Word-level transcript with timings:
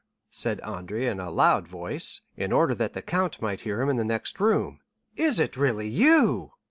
said 0.31 0.59
Andrea 0.61 1.11
in 1.11 1.19
a 1.19 1.29
loud 1.29 1.67
voice, 1.67 2.21
in 2.35 2.51
order 2.51 2.73
that 2.73 2.93
the 2.93 3.03
count 3.03 3.39
might 3.39 3.61
hear 3.61 3.81
him 3.83 3.87
in 3.89 3.97
the 3.97 4.03
next 4.03 4.39
room, 4.39 4.79
"is 5.15 5.39
it 5.39 5.55
really 5.55 5.87
you?" 5.89 6.53